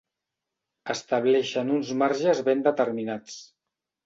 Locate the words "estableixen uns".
0.93-1.93